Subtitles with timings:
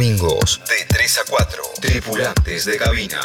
[0.00, 1.62] domingos de 3 a 4.
[1.78, 3.20] Tripulantes de cabina.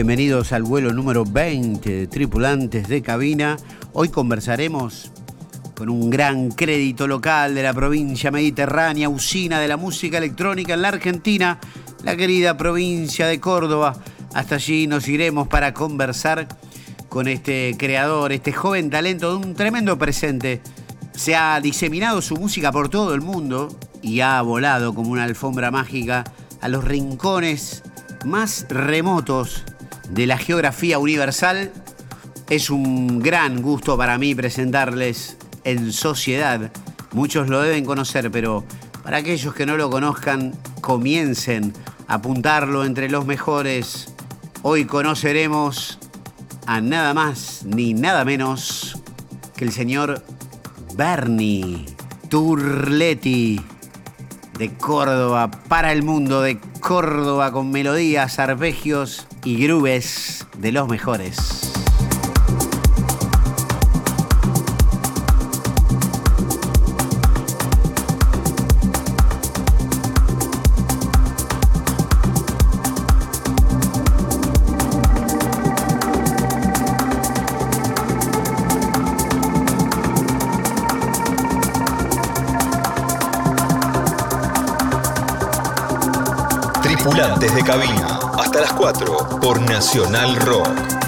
[0.00, 3.58] Bienvenidos al vuelo número 20 de tripulantes de cabina.
[3.92, 5.12] Hoy conversaremos
[5.76, 10.80] con un gran crédito local de la provincia mediterránea, usina de la música electrónica en
[10.80, 11.60] la Argentina,
[12.02, 13.94] la querida provincia de Córdoba.
[14.32, 16.48] Hasta allí nos iremos para conversar
[17.10, 20.62] con este creador, este joven talento de un tremendo presente.
[21.12, 23.68] Se ha diseminado su música por todo el mundo
[24.00, 26.24] y ha volado como una alfombra mágica
[26.62, 27.82] a los rincones
[28.24, 29.64] más remotos
[30.10, 31.72] de la geografía universal.
[32.48, 36.70] Es un gran gusto para mí presentarles en sociedad.
[37.12, 38.64] Muchos lo deben conocer, pero
[39.02, 41.72] para aquellos que no lo conozcan, comiencen
[42.08, 44.12] a apuntarlo entre los mejores.
[44.62, 45.98] Hoy conoceremos
[46.66, 48.98] a nada más ni nada menos
[49.56, 50.22] que el señor
[50.96, 51.86] Bernie
[52.28, 53.60] Turletti
[54.60, 61.69] de Córdoba para el mundo, de Córdoba con melodías, arpegios y grooves de los mejores.
[89.42, 90.99] por Nacional Rock.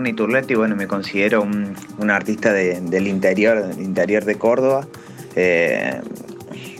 [0.00, 4.86] Como Bernie Turletti, bueno, me considero un, artista del interior, del interior de Córdoba,
[5.36, 6.00] eh,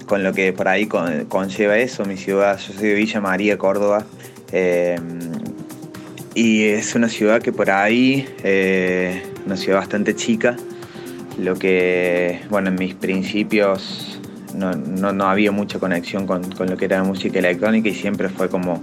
[0.06, 4.06] con lo que por ahí conlleva eso, mi ciudad, yo soy de Villa María, Córdoba,
[4.52, 4.98] eh,
[6.34, 10.56] y es una ciudad que por ahí, eh, una ciudad bastante chica,
[11.38, 14.18] lo que, bueno, en mis principios
[14.54, 18.82] no, había mucha conexión con, lo que era la música electrónica y siempre fue como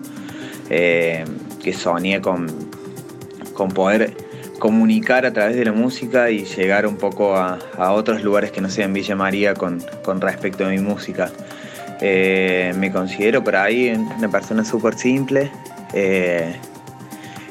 [0.70, 2.48] que soñé con
[3.58, 4.14] con poder
[4.60, 7.60] comunicar a través de la música y llegar un poco a,
[7.92, 9.82] otros lugares que no sean Villa María con,
[10.20, 11.32] respecto a mi música.
[12.02, 15.52] Eh, me considero por ahí una persona súper simple,
[15.94, 16.56] eh,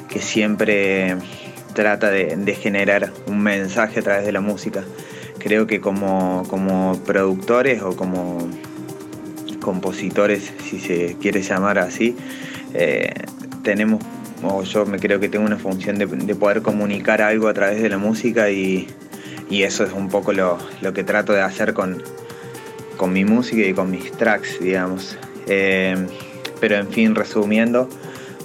[0.09, 1.17] que siempre
[1.73, 4.83] trata de, generar un mensaje a través de la música.
[5.39, 6.43] Creo que como,
[7.05, 8.49] productores o como
[9.61, 12.15] compositores, si se quiere llamar así,
[12.73, 13.13] eh,
[13.63, 14.01] tenemos
[14.43, 17.89] o yo me creo que tengo una función de, poder comunicar algo a través de
[17.89, 18.87] la música y,
[19.49, 20.57] eso es un poco lo,
[20.93, 22.03] que trato de hacer con,
[22.97, 25.17] con, mi música y con mis tracks, digamos.
[25.47, 25.95] Eh,
[26.59, 27.87] pero en fin, resumiendo,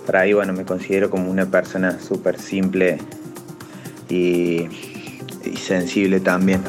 [0.07, 2.99] para ahí bueno, me considero como una persona súper simple
[4.09, 4.69] y
[5.57, 6.63] sensible también.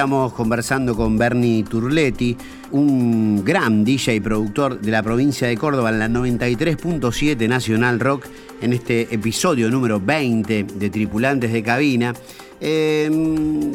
[0.00, 2.34] Estamos conversando con Bernie Turletti,
[2.70, 8.24] un gran DJ y productor de la provincia de Córdoba en la 93.7 Nacional Rock,
[8.62, 12.14] en este episodio número 20 de Tripulantes de Cabina.
[12.62, 13.72] Em,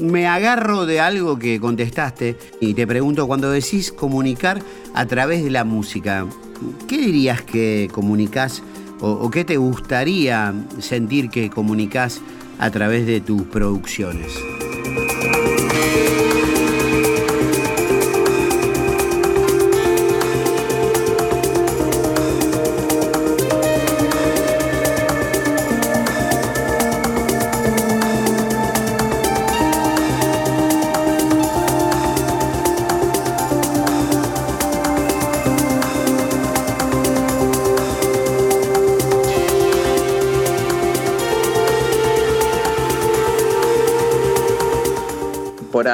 [0.00, 4.60] me agarro de algo que contestaste y te pregunto, cuando decís comunicar
[4.92, 6.26] a través de la música,
[6.88, 8.60] ¿qué dirías que comunicas
[9.00, 12.22] o, o qué te gustaría sentir que comunicas
[12.58, 14.32] a través de tus producciones?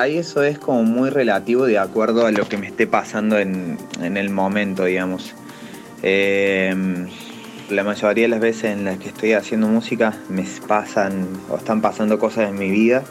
[0.05, 3.79] Ahí eso es como muy relativo de acuerdo a lo que me esté pasando en,
[4.01, 5.35] el momento, digamos.
[6.03, 6.75] Eh,
[7.71, 11.81] la mayoría de las veces en las que estoy haciendo música me pasan o están
[11.81, 13.03] pasando cosas en mi vida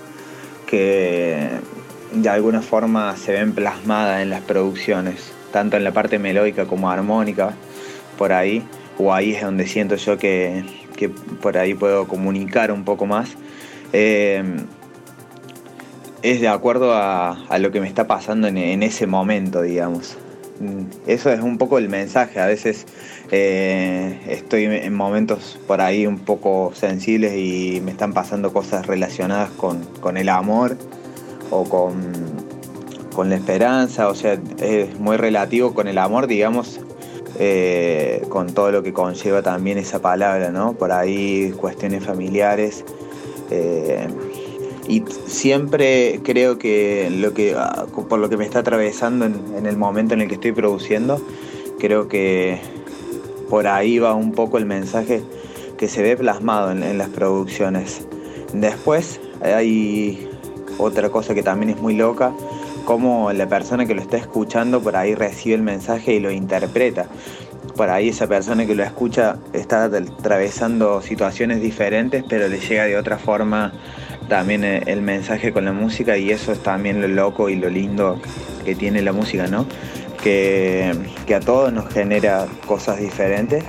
[0.67, 1.49] que
[2.11, 6.91] de alguna forma se ven plasmadas en las producciones, tanto en la parte melódica como
[6.91, 7.55] armónica,
[8.19, 8.63] por ahí,
[8.99, 10.63] o ahí es donde siento yo que,
[11.41, 13.31] por ahí puedo comunicar un poco más.
[13.93, 14.43] Eh,
[16.23, 20.17] es de acuerdo a, lo que me está pasando en, ese momento, digamos.
[20.59, 22.39] Mm, eso es un poco el mensaje.
[22.39, 22.85] A veces
[23.29, 29.49] eh, estoy en momentos por ahí un poco sensibles y me están pasando cosas relacionadas
[29.51, 30.77] con, el amor
[31.51, 32.13] o con,
[33.13, 34.07] con, la esperanza.
[34.07, 36.79] O sea, es muy relativo con el amor, digamos,
[37.37, 40.73] eh, con todo lo que conlleva también esa palabra, ¿no?
[40.73, 42.85] Por ahí cuestiones familiares.
[43.51, 44.07] Eh,
[44.87, 49.77] y siempre creo que, lo que ah, por lo que me está atravesando en, el
[49.77, 51.21] momento en el que estoy produciendo,
[51.79, 52.59] creo que
[53.49, 55.21] por ahí va un poco el mensaje
[55.77, 58.05] que se ve plasmado en, las producciones.
[58.53, 60.29] Después hay
[60.77, 62.33] otra cosa que también es muy loca,
[62.85, 67.07] como la persona que lo está escuchando por ahí recibe el mensaje y lo interpreta.
[67.77, 72.97] Por ahí esa persona que lo escucha está atravesando situaciones diferentes, pero le llega de
[72.97, 73.73] otra forma
[74.27, 77.69] también eh, el mensaje con la música y eso es también lo loco y lo
[77.69, 78.21] lindo
[78.63, 79.67] que tiene la música, ¿no?
[80.21, 80.93] Que,
[81.33, 83.63] a todos nos genera cosas diferentes,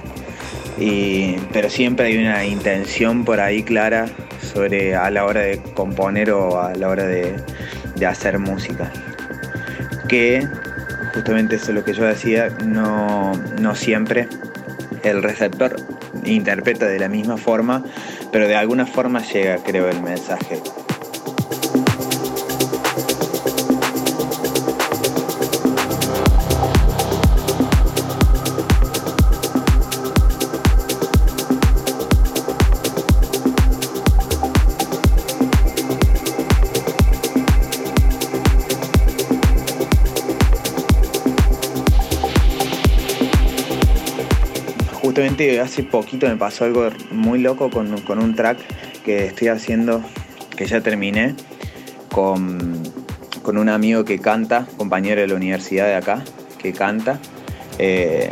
[0.78, 4.06] y, pero siempre hay una intención por ahí clara
[4.40, 7.34] sobre a la hora de componer o a la hora de,
[8.06, 8.92] hacer música.
[10.08, 10.46] Que
[11.14, 14.28] justamente eso es lo que yo decía, no, no siempre
[15.02, 15.76] el receptor
[16.24, 17.82] interpreta de la misma forma,
[18.34, 20.60] pero de alguna forma llega, creo, el mensaje.
[45.60, 48.58] Hace poquito me pasó algo muy loco con, un track
[49.04, 50.02] que estoy haciendo,
[50.56, 51.34] que ya terminé,
[52.10, 52.82] con,
[53.44, 56.22] un amigo que canta, compañero de la universidad de acá,
[56.58, 57.18] que canta,
[57.78, 58.30] eh,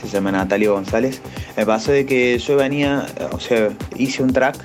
[0.00, 1.20] se llama Natalia González.
[1.56, 4.56] Me pasó de que yo venía, o sea, hice un track,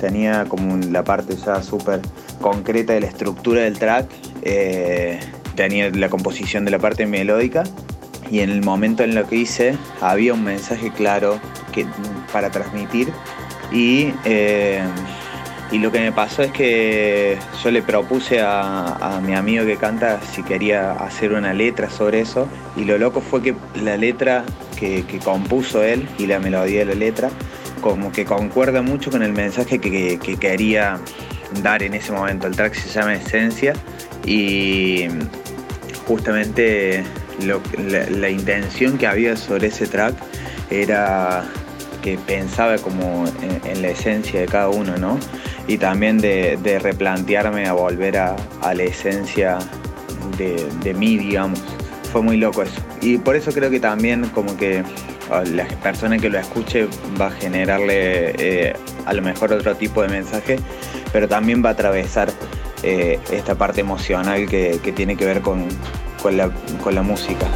[0.00, 2.00] tenía como la parte ya súper
[2.40, 4.08] concreta de la estructura del track,
[4.42, 5.20] eh,
[5.56, 7.64] tenía la composición de la parte melódica
[8.32, 11.38] y en el momento en lo que hice había un mensaje claro
[11.70, 11.86] que,
[12.32, 13.12] para transmitir
[13.70, 14.80] y, eh,
[15.70, 20.18] y lo que me pasó es que yo le propuse a, mi amigo que canta
[20.32, 24.44] si quería hacer una letra sobre eso y lo loco fue que la letra
[24.78, 27.28] que, compuso él y la melodía de la letra
[27.82, 30.98] como que concuerda mucho con el mensaje que, que quería
[31.62, 32.46] dar en ese momento.
[32.46, 33.74] El track se llama Esencia
[34.24, 35.08] y
[36.06, 37.04] justamente
[37.40, 40.14] la, intención que había sobre ese track
[40.70, 41.44] era
[42.02, 43.24] que pensaba como
[43.64, 45.18] en, la esencia de cada uno, ¿no?
[45.68, 49.58] Y también de, replantearme a volver a, la esencia
[50.36, 51.62] de, mí, digamos.
[52.12, 52.80] Fue muy loco eso.
[53.00, 54.82] Y por eso creo que también como que
[55.30, 56.86] a la persona que lo escuche
[57.18, 58.74] va a generarle eh,
[59.06, 60.58] a lo mejor otro tipo de mensaje,
[61.10, 62.30] pero también va a atravesar
[62.82, 65.68] eh, esta parte emocional que tiene que ver con,
[66.22, 66.50] con la,
[66.82, 67.48] con la música.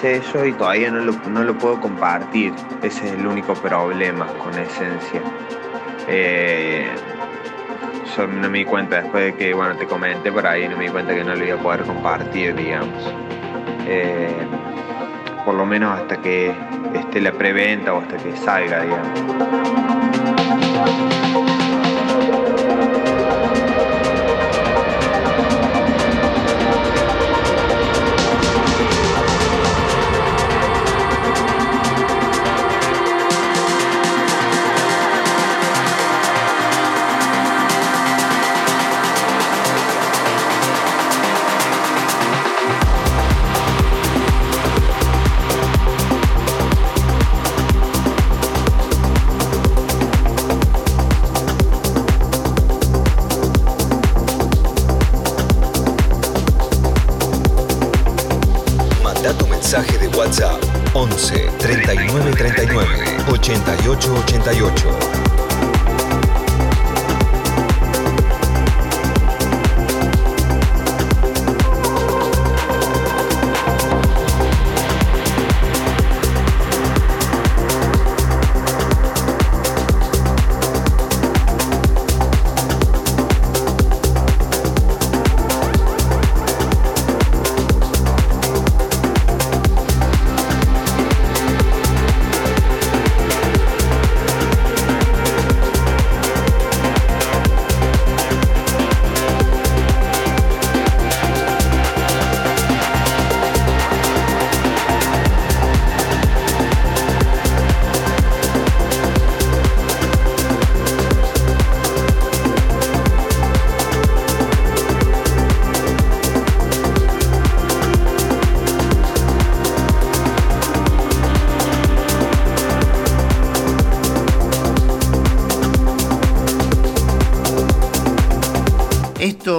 [0.00, 2.52] Sello y todavía no lo, no lo puedo compartir.
[2.82, 5.20] Ese es el único problema con Esencia.
[6.08, 6.86] Eh,
[8.16, 10.84] yo no me di cuenta después de que, bueno, te comenté por ahí, no me
[10.84, 13.12] di cuenta que no lo iba a poder compartir, digamos.
[13.86, 14.46] Eh,
[15.44, 16.52] por lo menos hasta que
[16.94, 19.20] esté la preventa o hasta que salga, digamos.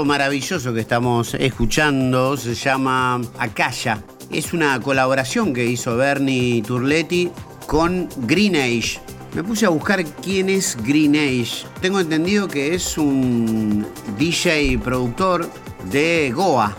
[0.06, 4.04] Maravilloso que estamos escuchando se llama Akaya.
[4.32, 7.32] Es una colaboración que hizo Bernie Turletti
[7.66, 9.00] con Green Age.
[9.34, 11.66] Me puse a buscar quién es Green Age.
[11.82, 13.88] Tengo entendido que es un
[14.18, 15.50] DJ productor
[15.92, 16.76] de Goa,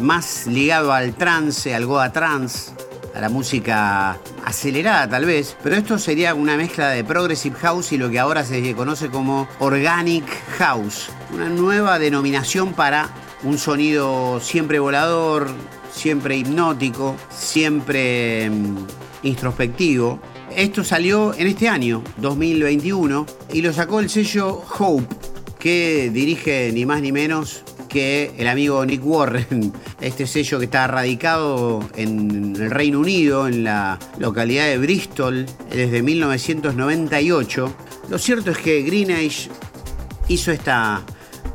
[0.00, 2.72] más ligado al trance, al Goa trance,
[3.16, 7.96] a la música acelerada tal vez, pero esto sería una mezcla de Progressive House y
[7.96, 10.26] lo que ahora se conoce como Organic
[10.58, 13.08] House, una nueva denominación para
[13.42, 15.48] un sonido siempre volador,
[15.90, 18.76] siempre hipnótico, siempre mm,
[19.22, 20.20] introspectivo.
[20.54, 25.06] Esto salió en este año, 2021, y lo sacó el sello Hope,
[25.58, 27.62] que dirige ni más ni menos
[27.96, 29.72] que el amigo Nick Warren,
[30.02, 36.02] este sello que está radicado en el Reino Unido, en la localidad de Bristol, desde
[36.02, 37.74] 1998.
[38.10, 39.48] Lo cierto es que Green Age
[40.28, 41.06] hizo esta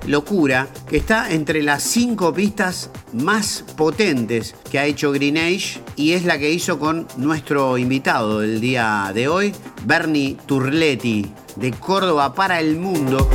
[0.08, 6.14] locura que está entre las cinco pistas más potentes que ha hecho Green Age y
[6.14, 9.54] es la que hizo con nuestro invitado del día de hoy,
[9.86, 13.30] Bernie Turletti, de Córdoba para el mundo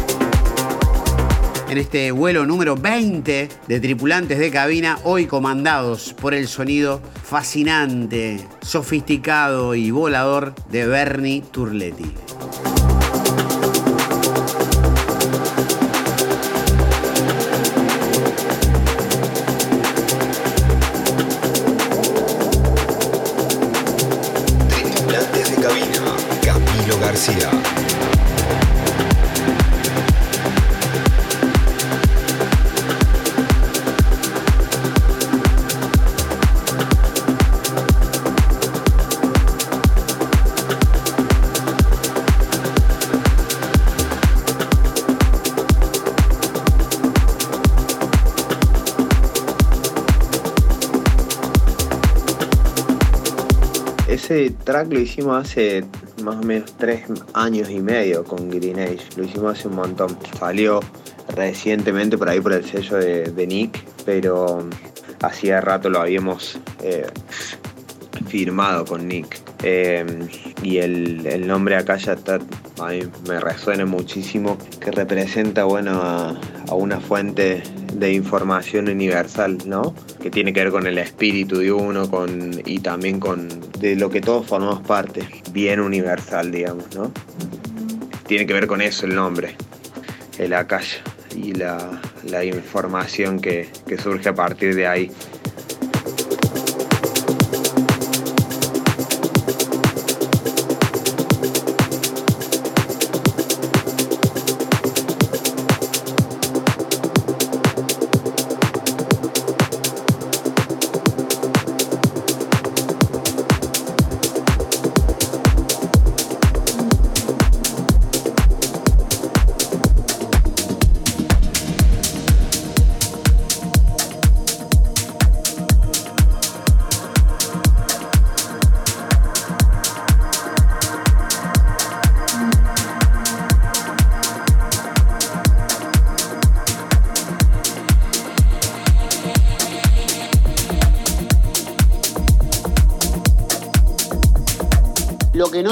[1.69, 8.47] en este vuelo número 20 de tripulantes de cabina, hoy comandados por el sonido fascinante,
[8.63, 12.13] sofisticado y volador de Bernie Turletti.
[54.29, 55.85] Ese track lo hicimos hace
[56.25, 58.99] más o menos tres años y medio con Green Age.
[59.17, 60.19] Lo hicimos hace un montón.
[60.37, 60.81] Salió
[61.37, 64.69] recientemente por ahí por el sello de, Nick, pero
[65.23, 67.07] hacía rato lo habíamos eh,
[68.27, 69.41] firmado con Nick.
[69.63, 70.05] Eh,
[70.61, 72.41] y el, nombre acá ya está,
[72.81, 79.95] a mí me resuena muchísimo, que representa bueno, a una fuente de información universal, ¿no?
[80.21, 82.09] Que tiene que ver con el espíritu de uno
[82.65, 87.13] y también con de lo que todos formamos parte, bien universal, digamos, ¿no?
[88.27, 89.57] Tiene que ver con eso el nombre,
[90.39, 90.99] el Akasha.
[91.35, 92.01] y la,
[92.45, 93.69] información que
[94.03, 95.11] surge a partir de ahí.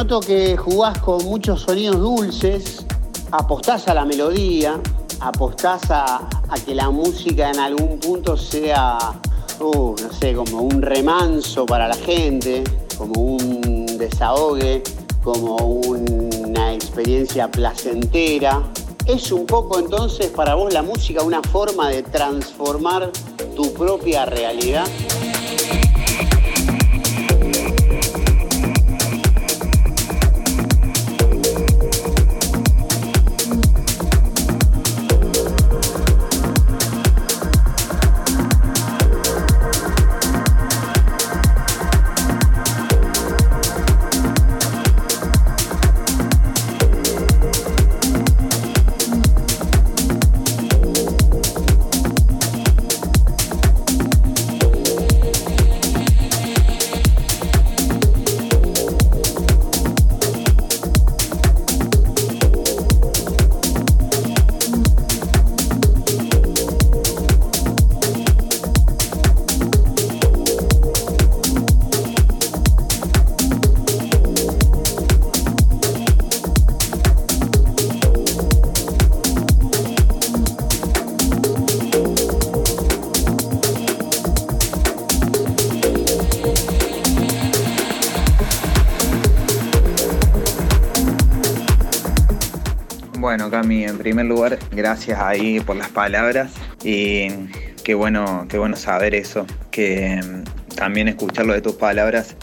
[0.04, 2.84] Que jugás con muchos sonidos dulces,
[3.30, 4.78] apostás a la melodía,
[5.20, 6.28] apostás a,
[6.66, 8.98] que la música en algún punto sea,
[9.60, 12.64] uh, no sé, como un remanso para la gente,
[12.98, 14.82] como un desahogue,
[15.22, 18.62] como una experiencia placentera.
[19.06, 23.10] ¿Es un poco entonces para vos la música una forma de transformar
[23.56, 24.86] tu propia realidad?
[94.04, 96.52] Primer lugar, gracias ahí por las palabras
[96.84, 97.28] y
[97.84, 102.36] qué bueno, qué bueno saber eso, que mm, también escucharlo de tus palabras,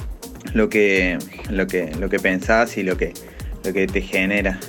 [0.55, 1.19] lo que,
[1.51, 3.13] lo que, lo que pensás y lo que,
[3.63, 4.59] lo que te genera.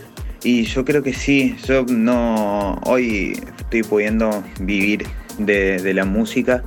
[0.45, 5.07] Y yo creo que sí, yo no, hoy estoy pudiendo vivir
[5.39, 6.63] de, la música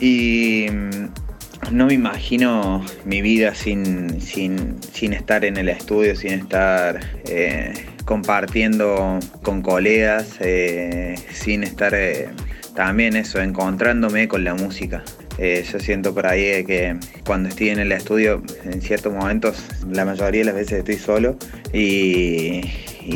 [0.00, 6.98] y mm, no me imagino mi vida sin, sin, estar en el estudio, sin estar
[7.26, 12.28] eh, compartiendo con colegas, eh, sin estar eh,
[12.74, 15.02] también eso, encontrándome con la música.
[15.38, 16.94] Eh, yo siento por ahí que
[17.24, 21.38] cuando estoy en el estudio, en ciertos momentos, la mayoría de las veces estoy solo
[21.72, 22.60] y,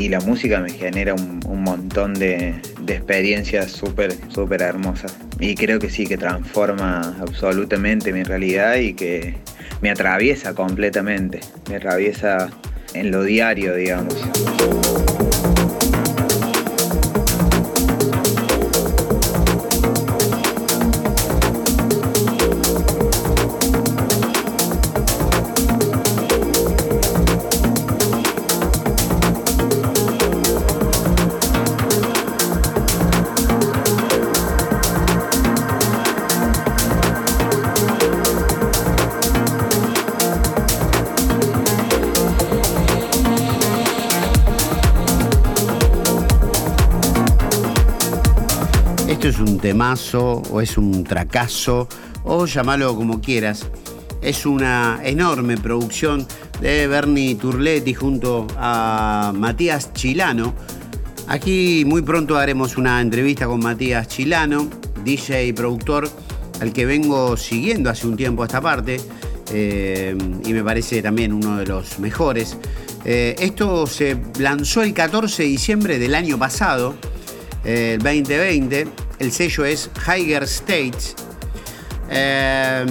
[0.08, 2.54] la música me genera un, montón de,
[2.86, 5.14] experiencias súper, súper hermosas.
[5.40, 9.34] Y creo que sí, que transforma absolutamente mi realidad y que
[9.82, 12.48] me atraviesa completamente, me atraviesa
[12.96, 14.14] en lo diario, digamos.
[49.44, 51.88] Temazo o es un tracazo
[52.24, 53.66] o llamalo como quieras.
[54.22, 56.26] Es una enorme producción
[56.60, 60.54] de Bernie Turletti junto a Matías Chilano.
[61.28, 64.68] Aquí muy pronto haremos una entrevista con Matías Chilano,
[65.04, 66.08] DJ y productor,
[66.60, 69.00] al que vengo siguiendo hace un tiempo a esta parte
[69.52, 72.56] eh, y me parece también uno de los mejores.
[73.04, 76.94] Eh, esto se lanzó el 14 de diciembre del año pasado,
[77.64, 81.14] eh, el 2020 el sello es Higher States.
[82.08, 82.86] Eh,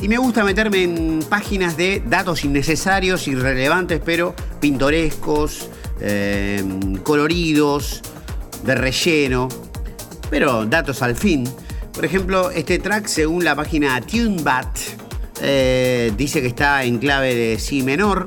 [0.00, 5.68] y me gusta meterme en páginas de datos innecesarios, irrelevantes, pero pintorescos,
[6.00, 6.62] eh,
[7.02, 8.02] coloridos,
[8.64, 9.48] de relleno,
[10.30, 11.48] pero datos al fin.
[11.92, 14.78] Por ejemplo, este track, según la página TuneBat,
[15.40, 18.26] eh, dice que está en clave de Si menor,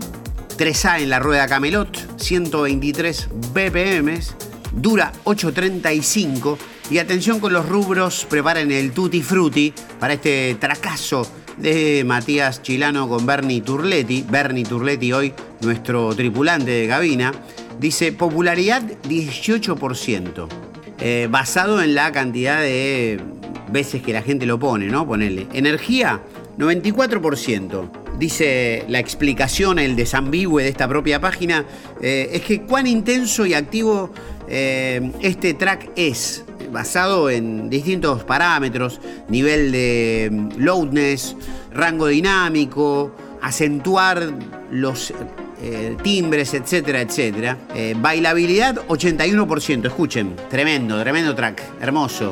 [0.58, 4.20] 3A en la rueda Camelot, 123 BPM
[4.72, 6.58] dura 8.35
[6.90, 11.26] y atención con los rubros, preparen el tutti frutti para este tracazo
[11.58, 14.26] de Matías Chilano con Bernie Turletti.
[14.30, 17.32] Bernie Turletti hoy nuestro tripulante de cabina.
[17.80, 20.48] Dice popularidad 18%,
[21.00, 23.20] eh, basado en la cantidad de
[23.72, 25.08] veces que la gente lo pone, ¿no?
[25.08, 25.48] Ponele.
[25.54, 26.22] Energía
[26.58, 27.90] 94%.
[28.20, 31.66] Dice la explicación, el desambigüe de esta propia página,
[32.02, 34.12] eh, es que cuán intenso y activo
[34.54, 41.36] eh, este track es, basado en distintos parámetros, nivel de mm, loudness,
[41.74, 44.32] rango dinámico, acentuar
[44.70, 45.14] los
[45.62, 47.58] eh, timbres, etcétera, etcétera.
[47.98, 52.32] bailabilidad 81%, escuchen, tremendo, tremendo track, hermoso.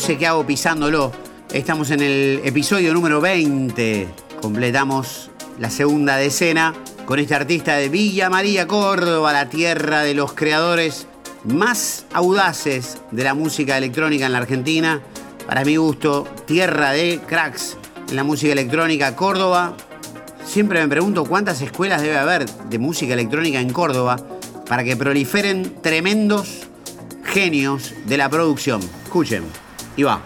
[0.00, 1.12] Sé qué hago pisándolo.
[1.52, 4.08] Estamos en el episodio número 20.
[4.40, 6.72] Completamos la segunda decena
[7.04, 11.06] con este artista de Villa María, Córdoba, la tierra de los creadores
[11.44, 15.02] más audaces de la música electrónica en la Argentina.
[15.46, 17.76] Para mi gusto, tierra de cracks
[18.08, 19.76] en la música electrónica, Córdoba.
[20.46, 24.16] Siempre me pregunto cuántas escuelas debe haber de música electrónica en Córdoba
[24.66, 26.60] para que proliferen tremendos
[27.22, 28.80] genios de la producción.
[29.04, 29.69] Escuchen.
[30.00, 30.18] Y va.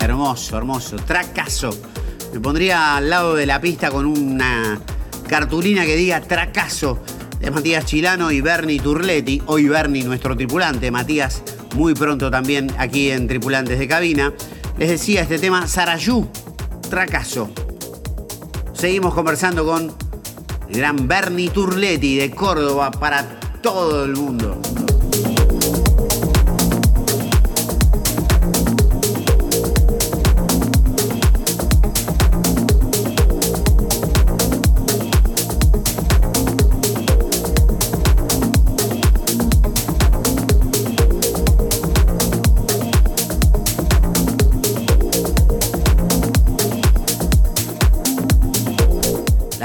[0.00, 0.96] Hermoso, hermoso.
[0.96, 1.70] Tracazo.
[2.32, 4.80] Me pondría al lado de la pista con una
[5.28, 6.98] cartulina que diga tracazo
[7.38, 9.40] de Matías Chilano y Bernie Turletti.
[9.46, 10.90] Hoy Bernie, nuestro tripulante.
[10.90, 11.40] Matías
[11.74, 14.32] muy pronto también aquí en Tripulantes de Cabina.
[14.78, 16.28] Les decía este tema Sarayú,
[16.88, 17.50] Tracaso.
[18.72, 19.92] Seguimos conversando con
[20.68, 24.60] el gran Bernie Turletti de Córdoba para todo el mundo.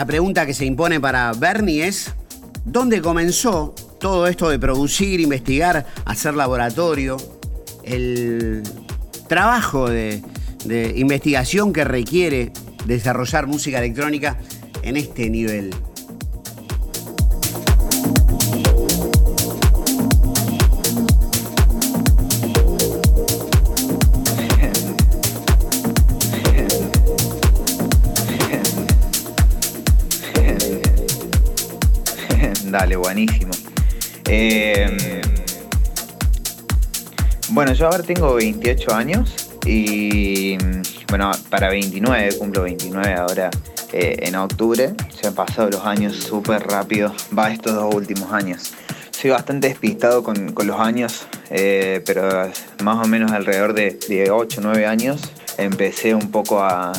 [0.05, 2.13] La pregunta que se impone para Bernie es,
[2.63, 7.17] ¿dónde comenzó todo esto de producir, investigar, hacer laboratorio?
[7.81, 8.61] El
[9.27, 10.21] trabajo de,
[10.95, 12.51] investigación que requiere
[12.85, 14.37] desarrollar música electrónica
[14.83, 15.73] en este nivel.
[32.95, 33.51] Buenísimo.
[34.27, 35.21] Eh,
[37.49, 40.57] bueno, yo ahora tengo 28 años y
[41.09, 43.49] bueno, para 29, cumplo 29 ahora
[43.93, 44.93] eh, en octubre.
[45.19, 48.73] Se han pasado los años súper rápido, va estos dos últimos años.
[49.11, 52.51] Soy bastante despistado con, los años, eh, pero
[52.83, 55.21] más o menos alrededor de, 8 o 9 años
[55.57, 56.91] empecé un poco a,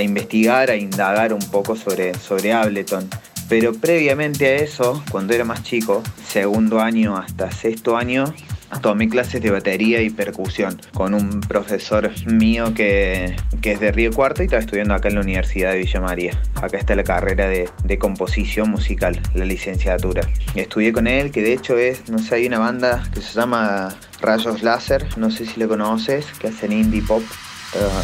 [0.00, 3.08] investigar, a indagar un poco sobre, sobre Ableton.
[3.48, 8.34] Pero previamente a eso, cuando era más chico, segundo año hasta sexto año,
[8.82, 14.42] tomé clases de batería y percusión con un profesor mío que, es de Río Cuarto
[14.42, 16.40] y estaba estudiando acá en la Universidad de Villa María.
[16.56, 20.22] Acá está la carrera de, composición musical, la licenciatura.
[20.54, 23.94] Estudié con él, que de hecho es, no sé, hay una banda que se llama
[24.20, 27.22] Rayos Láser, no sé si lo conoces, que hacen indie pop.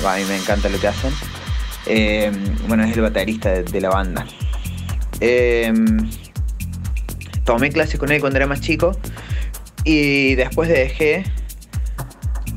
[0.07, 1.13] a mí me encanta lo que hacen.
[1.87, 2.33] Eh,
[2.69, 4.25] bueno, es el baterista de la banda.
[5.25, 6.11] Em,
[7.45, 8.99] tomé clases con él cuando era más chico
[9.85, 11.25] y después dejé.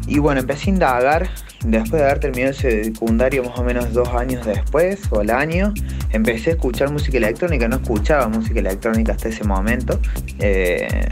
[0.07, 1.29] Y bueno, empecé a indagar.
[1.63, 5.73] Después de haber terminado ese secundario más o menos dos años después, o al año,
[6.11, 7.67] empecé a escuchar música electrónica.
[7.67, 9.99] No escuchaba música electrónica hasta ese momento.
[10.39, 11.07] Eh,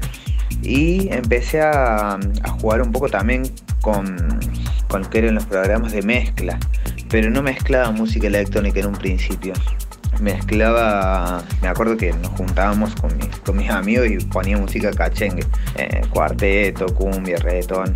[0.61, 2.19] y empecé a,
[2.59, 3.43] jugar un poco también
[3.81, 4.15] con,
[4.87, 6.59] con lo que eran los programas de mezcla.
[7.09, 9.53] Pero no mezclaba música electrónica en un principio
[10.19, 13.13] mezclaba, me acuerdo que nos juntábamos con,
[13.55, 15.45] mis amigos y ponía música cachengue,
[15.75, 17.95] eh, cuarteto, cumbia, reggaetón.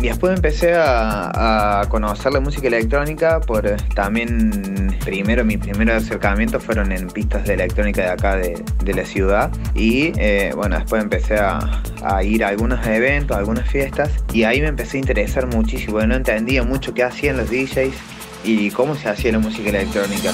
[0.00, 6.92] y después empecé a, conocer la música electrónica por también, primero, mis primeros acercamientos fueron
[6.92, 9.50] en pistas de electrónica de acá de, la ciudad.
[9.74, 14.10] Y eh, bueno, después empecé a, a, ir a algunos eventos, a algunas fiestas.
[14.32, 16.00] Y ahí me empecé a interesar muchísimo.
[16.00, 17.94] No entendía mucho qué hacían los DJs
[18.46, 20.30] y cómo se hacía la música electrónica.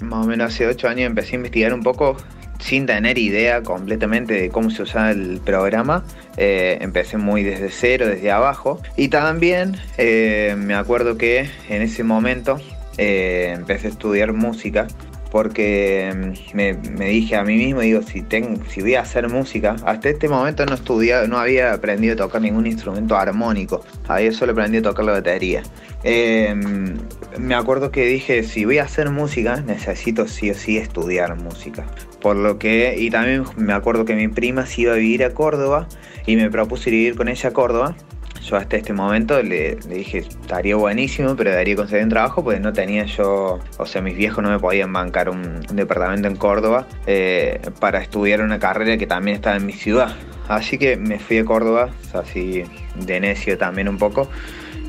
[0.00, 2.16] Más o menos hace ocho años empecé a investigar un poco
[2.60, 6.04] sin tener idea completamente de cómo se usaba el programa.
[6.36, 8.80] Eh, empecé muy desde cero, desde abajo.
[8.96, 12.60] Y también eh, me acuerdo que en ese momento
[12.98, 14.86] eh, empecé a estudiar música
[15.30, 18.24] porque mm, me, dije a mí mismo, digo, si,
[18.68, 22.42] si voy a hacer música, hasta este momento no estudiaba, no había aprendido a tocar
[22.42, 25.62] ningún instrumento armónico, había solo aprendido a tocar la batería.
[26.02, 26.98] Em,
[27.38, 31.86] me acuerdo que dije, si voy a hacer música, necesito sí o sí estudiar música.
[32.20, 35.32] Por lo que, y también me acuerdo que mi prima se iba a vivir a
[35.32, 35.88] Córdoba
[36.26, 37.96] y me propuse ir con ella a Córdoba
[38.42, 42.72] yo hasta este momento le, dije, estaría buenísimo, pero debería conseguir un trabajo, porque no
[42.72, 47.60] tenía yo, o sea, mis viejos no me podían bancar un, departamento en Córdoba eh,
[47.78, 50.14] para estudiar una carrera que también estaba en mi ciudad.
[50.48, 52.64] Así que me fui a Córdoba, así
[52.96, 54.28] de necio también un poco,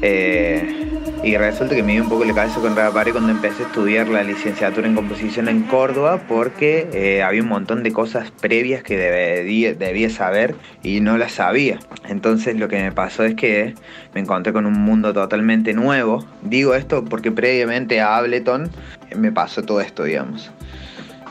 [0.01, 0.81] eh,
[1.23, 4.07] y resulta que me dio un poco la cabeza con Rapare cuando empecé a estudiar
[4.07, 8.97] la licenciatura en composición en Córdoba porque eh, había un montón de cosas previas que
[8.97, 11.77] debía, debía, saber y no las sabía.
[12.09, 13.75] Entonces lo que me pasó es que
[14.15, 16.25] me encontré con un mundo totalmente nuevo.
[16.41, 18.71] Digo esto porque previamente a Ableton
[19.15, 20.49] me pasó todo esto, digamos.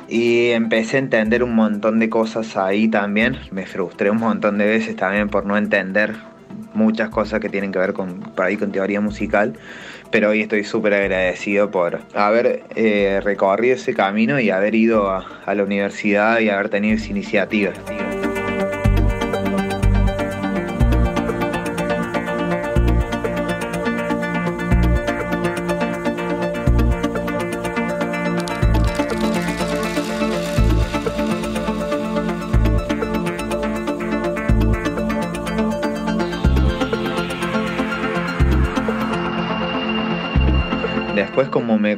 [0.09, 3.39] Y empecé a entender un montón de cosas ahí también.
[3.51, 6.30] Me frustré un montón de veces también por no entender
[6.75, 9.55] muchas cosas que tienen que ver con, con teoría musical,
[10.11, 15.27] pero hoy estoy súper agradecido por haber eh, recorrido ese camino y haber ido a,
[15.47, 17.73] a la universidad y haber tenido esa iniciativa.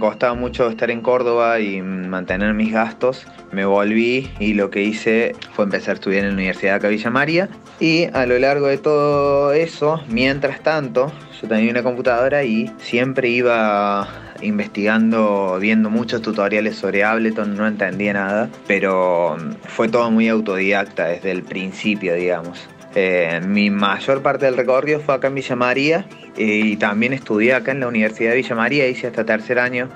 [0.02, 5.36] Costaba mucho estar en Córdoba y mantener mis gastos, me volví y lo que hice
[5.54, 7.48] fue empezar a estudiar en la Universidad de Villa María.
[7.78, 13.28] Y a lo largo de todo eso, mientras tanto, yo tenía una computadora y siempre
[13.28, 14.08] iba
[14.42, 19.36] investigando, viendo muchos tutoriales sobre Ableton, no entendía nada, pero
[19.68, 22.58] fue todo muy autodidacta desde el principio, digamos.
[22.94, 26.04] Eh, mi mayor parte del recorrido fue acá en Villa María
[26.36, 29.88] y también estudié acá en la Universidad de Villa María, hice hasta tercer año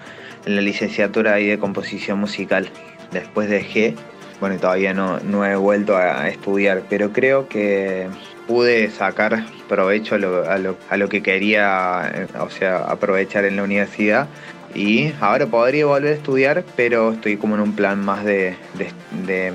[0.46, 2.68] en la licenciatura de composición musical.
[3.12, 3.94] Después dejé,
[4.40, 8.06] bueno, todavía no, no he vuelto a estudiar, pero creo que
[8.46, 13.44] pude sacar provecho a lo, a lo, a lo que quería, eh, o sea, aprovechar
[13.44, 14.28] en la universidad
[14.76, 18.56] y ahora podría volver a estudiar, pero estoy como en un plan más de,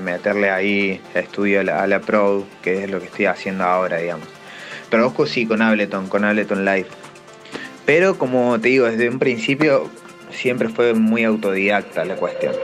[0.02, 4.26] meterle ahí estudio a la, a Pro, que es lo que estoy haciendo ahora, digamos.
[4.90, 6.88] Produzco sí con Ableton, con Ableton Live.
[7.86, 9.88] Pero como te digo, desde un principio
[10.30, 12.54] siempre fue muy autodidacta la cuestión.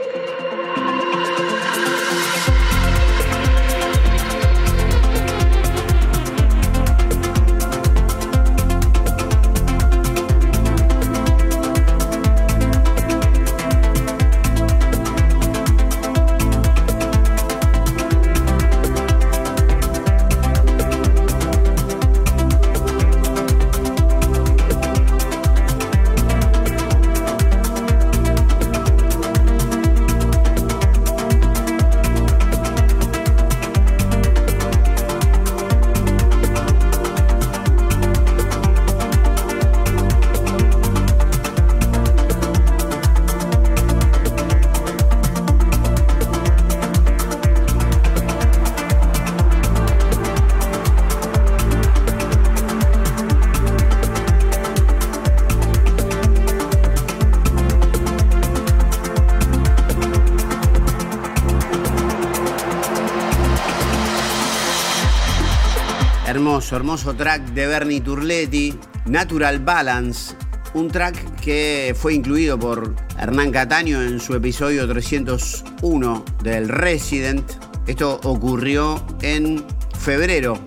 [66.59, 70.35] Hermoso, hermoso track de Bernie Turletti, Natural Balance,
[70.73, 77.49] un track que fue incluido por Hernán Cataño en su episodio 301 del Resident.
[77.87, 79.63] Esto ocurrió en
[79.97, 80.59] febrero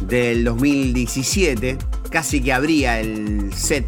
[0.00, 1.76] del 2017,
[2.10, 3.86] casi que abría el set.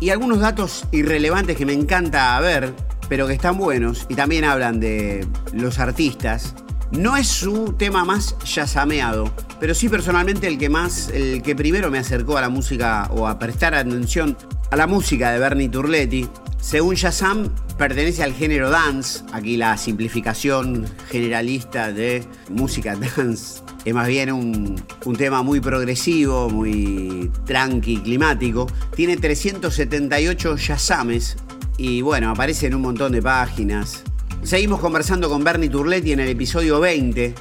[0.00, 2.72] Y algunos datos irrelevantes que me encanta ver,
[3.10, 6.54] pero que están buenos y también hablan de los artistas.
[6.92, 11.90] No es su tema más yazameado, pero sí personalmente el que más, el que primero
[11.90, 14.36] me acercó a la música o a prestar atención
[14.70, 16.28] a la música de Bernie Turletti.
[16.60, 23.62] Según Shazam, pertenece al género dance, aquí la simplificación generalista de música dance.
[23.84, 28.66] Es más bien un, un tema muy progresivo, muy tranqui, climático.
[28.94, 31.36] Tiene 378 Shazames
[31.78, 34.02] y bueno, aparece en un montón de páginas.
[34.42, 37.34] Seguimos conversando con Bernie Turletti en el episodio 20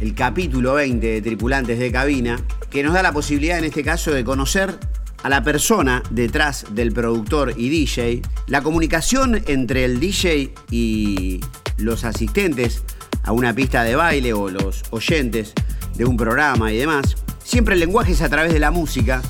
[0.00, 4.12] el capítulo 20 de Tripulantes de Cabina, que nos da la posibilidad en este caso
[4.12, 4.78] de conocer
[5.22, 11.40] a la persona detrás del productor y DJ, la comunicación entre el DJ y
[11.78, 12.82] los asistentes
[13.22, 15.54] a una pista de baile o los oyentes
[15.96, 17.16] de un programa y demás.
[17.42, 19.22] Siempre el lenguaje es a través de la música,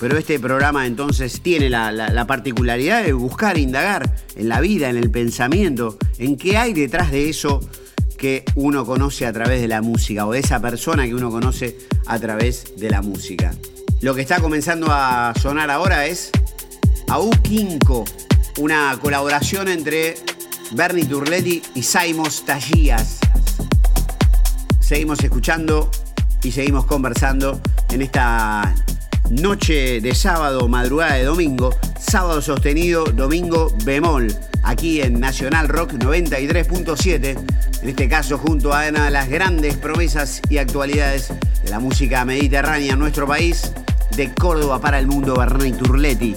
[0.00, 4.96] pero este programa entonces tiene la, la, particularidad de buscar, indagar en la vida, en
[4.96, 7.60] el pensamiento, en qué hay detrás de eso
[8.18, 11.78] que uno conoce a través de la música o de esa persona que uno conoce
[12.06, 13.54] a través de la música.
[14.02, 16.30] Lo que está comenzando a sonar ahora es
[17.08, 18.04] Au Quinco,
[18.58, 20.16] una colaboración entre
[20.72, 23.18] Bernie Turletti y Saimos Tallías.
[24.80, 25.90] Seguimos escuchando
[26.42, 28.74] y seguimos conversando en esta
[29.30, 34.28] noche de sábado, madrugada de domingo, sábado sostenido, domingo bemol,
[34.62, 40.42] aquí en Nacional Rock 93.7 en este caso junto a una de las grandes promesas
[40.48, 43.72] y actualidades de la música mediterránea en nuestro país,
[44.16, 46.34] de Córdoba para el mundo, Bernay Turletti.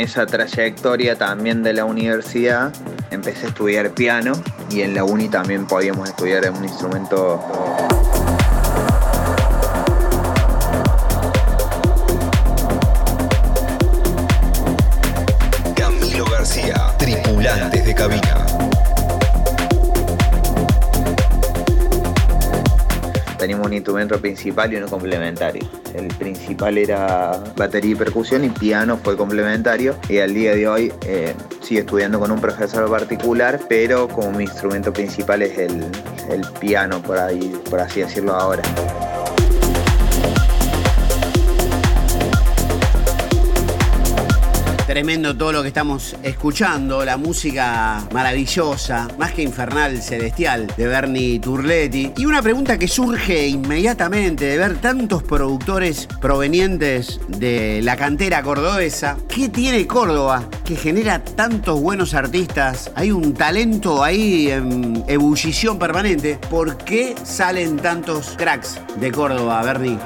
[0.00, 2.72] Esa trayectoria también de la universidad
[3.10, 4.32] empecé a estudiar piano
[4.70, 7.40] y en la uni también podíamos estudiar un instrumento
[23.80, 25.68] instrumento principal y uno complementario.
[25.94, 29.96] El principal era batería y percusión y piano fue complementario.
[30.08, 31.34] Y al día de hoy eh,
[31.78, 35.84] estudiando con un profesor particular, pero como mi instrumento principal es el,
[36.30, 38.62] el piano, por, ahí, por así decirlo ahora.
[44.90, 51.38] Tremendo todo lo que estamos escuchando, la música maravillosa, más que infernal, celestial, de Bernie
[51.38, 52.12] Turletti.
[52.16, 59.16] Y una pregunta que surge inmediatamente de ver tantos productores provenientes de la cantera cordobesa.
[59.28, 62.90] ¿Qué tiene Córdoba que genera tantos buenos artistas?
[62.96, 66.36] Hay un talento ahí en ebullición permanente.
[66.50, 69.98] ¿Por qué salen tantos cracks de Córdoba, Bernie?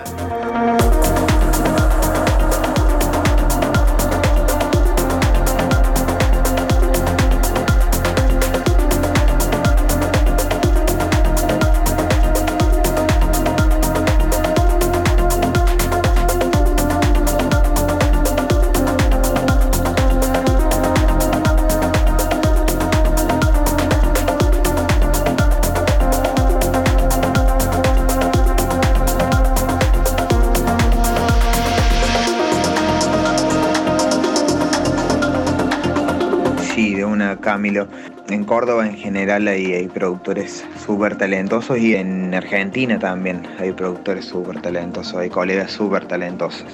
[37.45, 37.87] Camilo.
[38.31, 44.63] En Córdoba en general hay, productores súper talentosos y en Argentina también hay productores súper
[44.63, 46.67] talentosos, hay colegas súper talentosos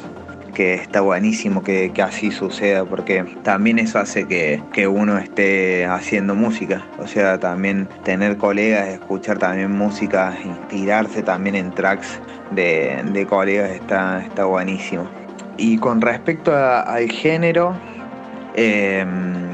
[0.55, 6.85] que está buenísimo que, así suceda porque también eso hace que, uno esté haciendo música.
[6.99, 14.21] O sea, también tener colegas, escuchar también música, inspirarse también en tracks de, colegas está,
[14.21, 15.09] está buenísimo.
[15.57, 17.75] Y con respecto al género,
[18.55, 19.49] em,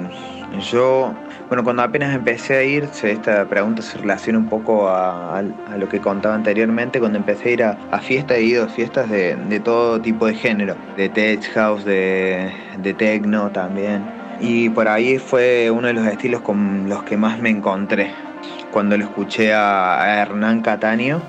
[0.61, 1.15] yo
[1.49, 5.43] Bueno, cuando apenas empecé a ir, esta pregunta se relaciona un poco a,
[5.79, 9.61] lo que contaba anteriormente, cuando empecé a ir a, fiestas, he ido a fiestas de,
[9.65, 12.51] todo tipo de género, de tech house, de,
[12.99, 14.05] techno también.
[14.41, 18.11] Y por ahí fue uno de los estilos con los que más me encontré.
[18.73, 21.23] Cuando lo escuché a, Hernán Cataño,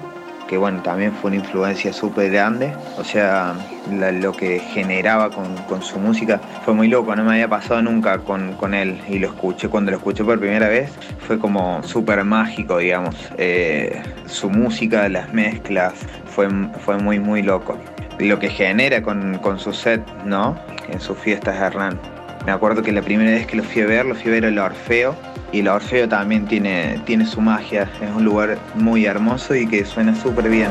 [0.47, 2.73] que bueno, también fue una influencia súper grande.
[2.97, 3.55] O sea,
[3.91, 8.73] lo que generaba con, su música fue muy loco, no me había pasado nunca con,
[8.73, 8.99] él.
[9.09, 13.15] Y lo escuché, cuando lo escuché por primera vez, fue como súper mágico, digamos.
[13.37, 15.93] Eh, su música, las mezclas,
[16.25, 16.49] fue,
[16.85, 17.77] fue muy, muy loco.
[18.19, 20.57] Lo que genera con, con su set, ¿no?
[20.89, 22.16] En sus fiestas Hernán.
[22.47, 24.45] Me acuerdo que la primera vez que lo fui a ver, lo fui a ver
[24.45, 25.13] el Orfeo
[25.51, 29.83] y el Orfeo también tiene, tiene su magia, es un lugar muy hermoso y que
[29.83, 30.69] suena súper bien.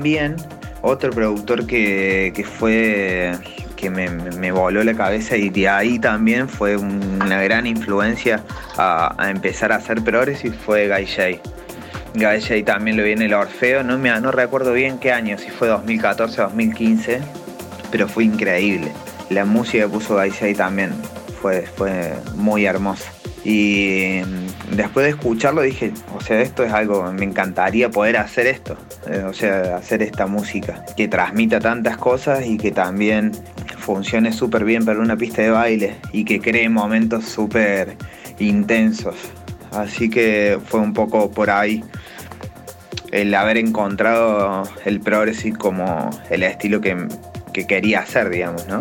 [0.00, 0.36] También
[0.80, 3.32] otro productor que, fue
[3.76, 8.42] que me, voló la cabeza y de ahí también fue una gran influencia
[8.78, 9.98] a, empezar a hacer
[10.42, 11.40] y fue Guy Shay.
[12.14, 15.36] Guy Shay también lo vi en el Orfeo, no, me, no recuerdo bien qué año,
[15.36, 17.20] si fue 2014 o 2015,
[17.90, 18.90] pero fue increíble.
[19.28, 20.92] La música que puso Guy Shay también
[21.42, 23.19] fue, fue muy hermosa.
[23.50, 28.46] Y mm, después de escucharlo dije, o sea, esto es algo, me encantaría poder hacer
[28.46, 28.76] esto,
[29.08, 33.32] eh, o sea, hacer esta música que transmita tantas cosas y que también
[33.76, 37.96] funcione súper bien para una pista de baile y que cree momentos súper
[38.38, 39.16] intensos.
[39.72, 41.82] Así que fue un poco por ahí
[43.10, 46.96] el haber encontrado el progressive como el estilo que,
[47.52, 48.78] que quería hacer, digamos, ¿no?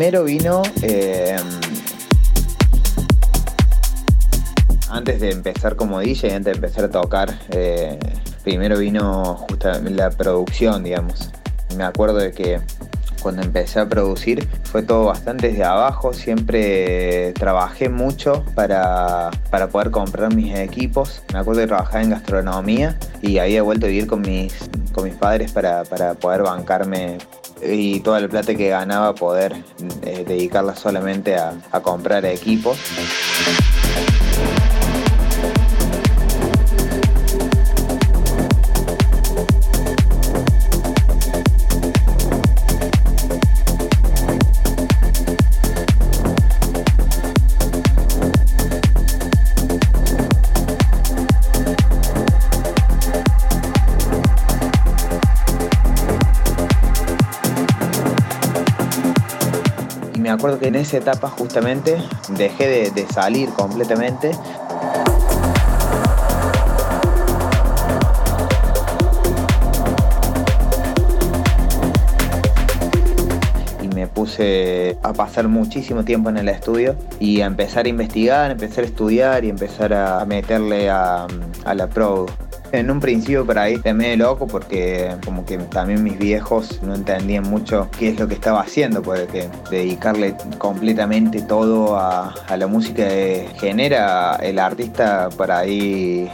[0.00, 1.36] Primero vino, eh,
[4.88, 7.98] antes de empezar como DJ, antes de empezar a tocar, eh,
[8.42, 11.28] primero vino justamente la producción, digamos.
[11.76, 12.60] Me acuerdo de que
[13.22, 19.30] cuando empecé a producir fue todo bastante desde abajo, siempre trabajé mucho para,
[19.70, 21.22] poder comprar mis equipos.
[21.34, 24.54] Me acuerdo de trabajar en gastronomía y había vuelto a vivir con mis,
[24.94, 27.18] con mis padres para, para poder bancarme
[27.62, 29.64] y toda la plata que ganaba poder
[30.02, 31.52] eh, dedicarla solamente a,
[31.82, 32.78] comprar equipos.
[60.40, 61.98] Acuerdo que en esa etapa justamente
[62.30, 64.30] dejé de, salir completamente.
[73.82, 78.50] Y me puse a pasar muchísimo tiempo en el estudio y a empezar a investigar,
[78.50, 81.26] empezar a estudiar y empezar a meterle a,
[81.66, 82.24] a la pro.
[82.72, 86.94] En un principio por ahí te medio loco porque como que también mis viejos no
[86.94, 93.04] entendían mucho qué es lo que estaba haciendo, porque dedicarle completamente todo a, la música
[93.58, 96.30] genera el artista por ahí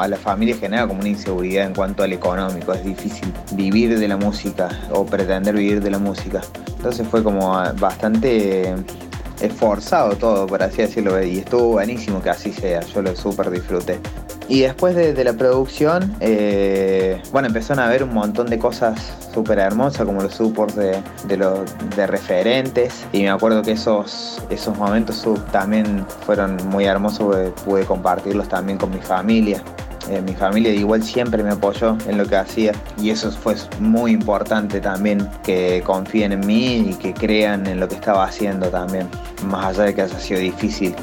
[0.00, 2.72] a la familia genera como una inseguridad en cuanto al económico.
[2.72, 6.40] Es difícil vivir de la música o pretender vivir de la música.
[6.76, 8.74] Entonces fue como bastante
[9.40, 13.98] esforzado todo, por así decirlo, y estuvo buenísimo que así sea, yo lo súper disfruté.
[14.48, 19.58] Y después de, la producción, eh, bueno, empezaron a ver un montón de cosas súper
[19.58, 23.04] hermosas, como los supports de, de, referentes.
[23.12, 28.90] Y me acuerdo que esos, esos momentos también fueron muy hermosos, pude compartirlos también con
[28.90, 29.62] mi familia.
[30.08, 34.12] Eh, mi familia igual siempre me apoyó en lo que hacía y eso fue muy
[34.12, 39.08] importante también, que confíen en mí y que crean en lo que estaba haciendo también,
[39.44, 40.94] más allá de que haya sido difícil.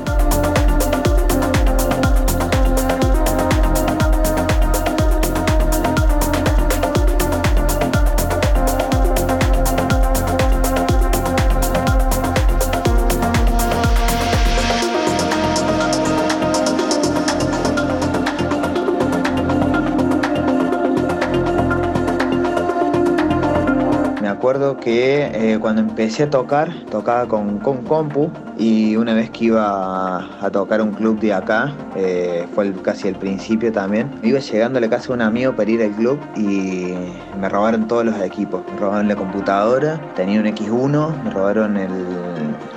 [25.00, 30.52] Eh, cuando empecé a tocar, tocaba con, con compu y una vez que iba a,
[30.52, 34.90] tocar un club de acá, eh, fue casi el principio también, iba llegando a la
[34.90, 36.94] casa de un amigo para ir al club y
[37.40, 38.62] me robaron todos los equipos.
[38.74, 41.78] Me robaron la computadora, tenía un X1, me robaron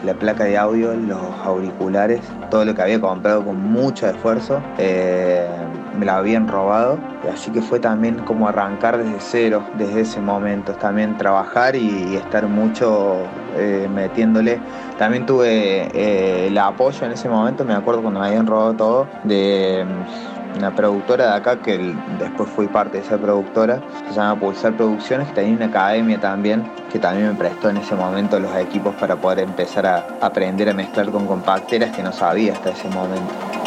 [0.04, 4.62] la placa de audio, los auriculares, todo lo que había comprado con mucho esfuerzo.
[4.78, 5.46] Eh,
[5.97, 6.99] me la habían robado,
[7.32, 12.47] así que fue también como arrancar desde cero, desde ese momento, también trabajar y, estar
[12.47, 13.16] mucho
[13.57, 14.61] eh, metiéndole.
[14.99, 19.09] También tuve eh, el apoyo en ese momento, me acuerdo cuando me habían robado todo,
[19.24, 24.40] de mm, una productora de acá, que después fui parte de esa productora, se llama
[24.40, 28.55] Pulsar Producciones, que tenía una academia también, que también me prestó en ese momento los
[28.57, 32.88] equipos para poder empezar a aprender a mezclar con compacteras que no sabía hasta ese
[32.88, 33.65] momento.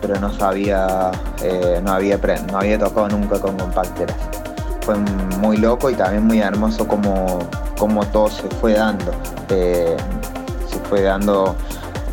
[0.00, 1.10] Pero no sabía,
[1.42, 2.18] eh, no, había,
[2.50, 4.16] no había tocado nunca con compacteras.
[4.80, 4.94] Fue
[5.40, 7.38] muy loco y también muy hermoso como,
[7.78, 9.12] como todo se fue dando.
[9.50, 9.94] Eh,
[10.66, 11.54] se fue dando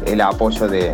[0.06, 0.94] el apoyo de,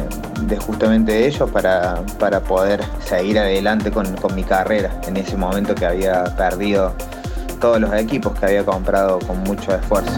[0.68, 5.86] justamente ellos para, para, poder seguir adelante con, con mi carrera en ese momento que
[5.86, 6.93] había perdido
[7.59, 10.11] todos los equipos que había comprado con mucho esfuerzo.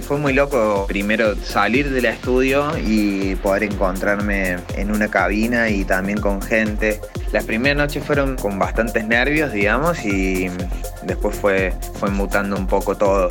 [0.00, 6.20] Fue muy loco primero salir del estudio y poder encontrarme en una cabina y también
[6.20, 7.00] con gente.
[7.32, 10.48] Las primeras noches fueron con bastantes nervios, digamos, y
[11.02, 13.28] después fue, fue mutando un poco todo.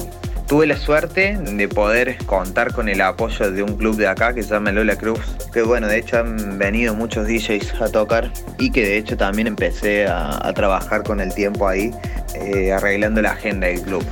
[0.47, 4.43] Tuve la suerte de poder contar con el apoyo de un club de acá que
[4.43, 5.19] se llama Lola Cruz,
[5.53, 9.47] que bueno, de hecho han venido muchos DJs a tocar y que de hecho también
[9.47, 11.91] empecé a, trabajar con el tiempo ahí,
[12.35, 14.03] eh, arreglando la agenda del club.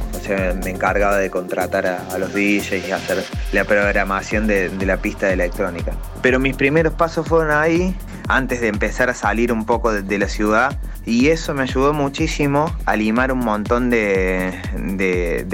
[0.63, 5.27] Me encargaba de contratar a, los DJs y hacer la programación de, de la pista
[5.27, 5.93] de electrónica.
[6.21, 7.95] Pero mis primeros pasos fueron ahí,
[8.27, 12.75] antes de empezar a salir un poco de, la ciudad y eso me ayudó muchísimo
[12.85, 14.53] a limar un montón de,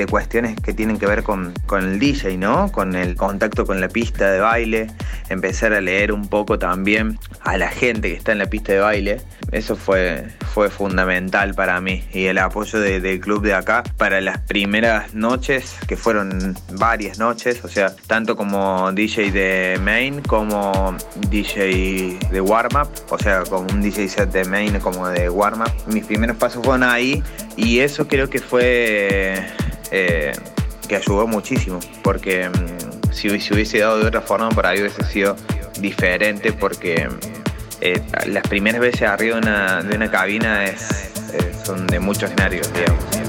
[0.10, 2.72] cuestiones que tienen que ver con, el DJ, ¿no?
[2.72, 4.88] Con el contacto con la pista de baile,
[5.30, 8.80] empezar a leer un poco también a la gente que está en la pista de
[8.80, 9.22] baile.
[9.52, 14.40] Eso fue, fue fundamental para mí y el apoyo del club de acá para las
[14.40, 20.96] primeras noches, que fueron varias noches, o sea, tanto como DJ de main como
[21.30, 25.72] DJ de warm-up, o sea, como un DJ set de main como de warm-up.
[25.88, 27.24] Mis primeros pasos fueron ahí
[27.56, 29.36] y eso creo que fue...
[29.92, 30.34] Eh,
[30.88, 35.04] que ayudó muchísimo, porque mm, si, si, hubiese dado de otra forma, por ahí hubiese
[35.04, 35.36] sido
[35.80, 37.10] diferente, porque
[37.82, 42.34] eh, las primeras veces arriba de una, de una cabina es, eh, son de muchos
[42.36, 43.27] nervios, digamos.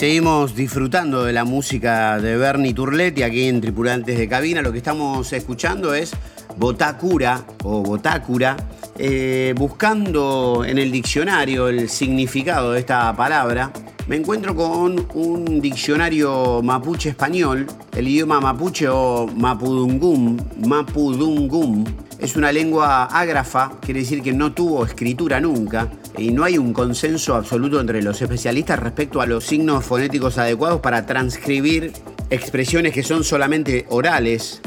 [0.00, 4.62] Seguimos disfrutando de la música de Bernie Turletti aquí en Tripulantes de Cabina.
[4.62, 6.12] Lo que estamos escuchando es
[6.56, 8.56] Botácura o Botácura,
[8.98, 13.70] eh, buscando en el diccionario el significado de esta palabra.
[14.06, 21.84] Me encuentro con un diccionario mapuche español, el idioma mapuche o mapudungum, mapudungum.
[22.18, 25.90] Es una lengua ágrafa, quiere decir que no tuvo escritura nunca
[26.20, 30.80] y no hay un consenso absoluto entre los especialistas respecto a los signos fonéticos adecuados
[30.80, 31.92] para transcribir
[32.28, 34.60] expresiones que son solamente orales.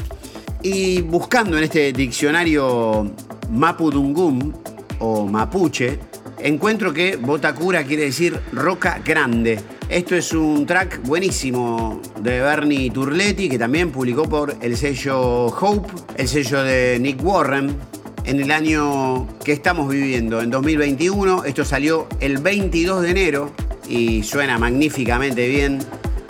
[0.62, 3.08] Y buscando en este diccionario
[3.50, 4.52] Mapudungum
[4.98, 6.00] o mapuche,
[6.40, 9.60] encuentro que Botacura quiere decir roca grande.
[9.88, 15.92] Esto es un track buenísimo de Bernie Turletti que también publicó por el sello Hope,
[16.16, 17.76] el sello de Nick Warren
[18.24, 21.44] en el año que estamos viviendo, en 2021.
[21.44, 23.52] Esto salió el 22 de enero
[23.88, 25.78] y suena magníficamente bien.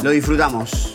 [0.02, 0.94] Lo disfrutamos.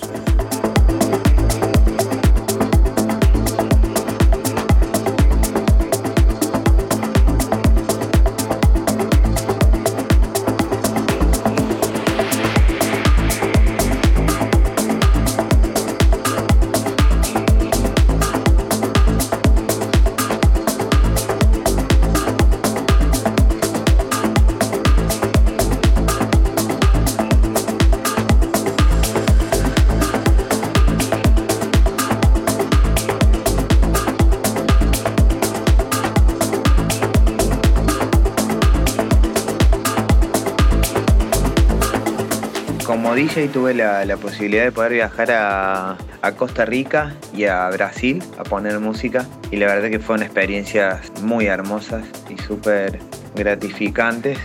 [43.38, 45.98] Y tuve la, posibilidad de poder viajar a,
[46.36, 51.46] Costa Rica y a Brasil a poner música y la verdad que fueron experiencias muy
[51.46, 53.00] hermosas y súper
[53.36, 54.38] gratificantes.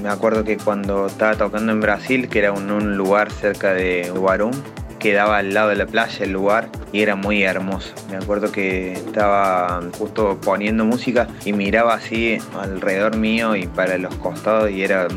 [0.00, 4.10] Me acuerdo que cuando estaba tocando en Brasil, que era un, un lugar cerca de
[4.14, 4.52] Guarum,
[4.98, 7.92] quedaba al lado de la playa el lugar y era muy hermoso.
[8.10, 14.14] Me acuerdo que estaba justo poniendo música y miraba así alrededor mío y para los
[14.16, 15.08] costados y era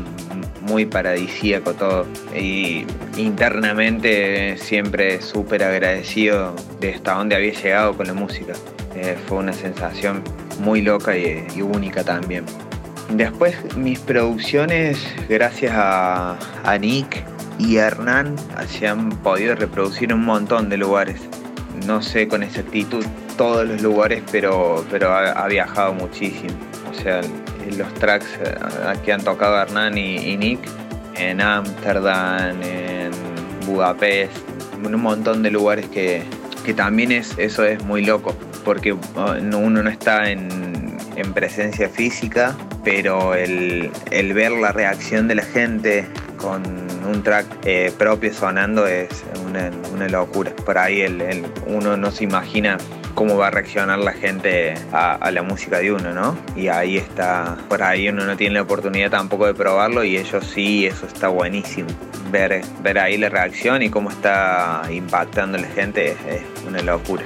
[0.64, 2.06] muy paradisíaco todo.
[2.36, 2.86] Y
[3.16, 8.54] internamente siempre súper agradecido de hasta dónde había llegado con la música.
[8.96, 10.22] Eh, fue una sensación
[10.60, 12.44] muy loca y, única también.
[13.10, 14.98] Después mis producciones,
[15.28, 16.38] gracias a,
[16.80, 17.24] Nick
[17.58, 18.34] y Hernán,
[18.66, 21.20] se han podido reproducir en un montón de lugares.
[21.86, 23.04] No sé con exactitud
[23.36, 26.54] todos los lugares, pero, pero ha viajado muchísimo.
[26.90, 27.20] O sea,
[27.72, 28.54] los tracks eh,
[29.04, 30.60] que han tocado Hernán y, Nick
[31.16, 33.10] en Ámsterdam, en
[33.66, 34.32] Budapest,
[34.84, 36.24] en un montón de lugares que,
[36.76, 38.34] también es, eso es muy loco,
[38.64, 40.54] porque uno no está en,
[41.34, 43.90] presencia física, pero el,
[44.34, 46.06] ver la reacción de la gente
[46.36, 46.62] con
[47.06, 50.54] un track eh, propio sonando es una, locura.
[50.54, 52.76] Por ahí el, uno no se imagina
[53.14, 56.36] cómo va a reaccionar la gente a, la música de uno, ¿no?
[56.56, 60.44] Y ahí está, por ahí uno no tiene la oportunidad tampoco de probarlo y ellos
[60.46, 61.88] sí, eso está buenísimo.
[62.30, 67.24] Ver, ver ahí la reacción y cómo está impactando la gente es una locura.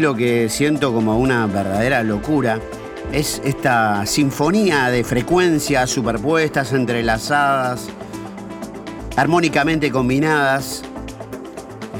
[0.00, 2.58] Lo que siento como una verdadera locura
[3.12, 7.88] es esta sinfonía de frecuencias superpuestas, entrelazadas,
[9.16, 10.82] armónicamente combinadas,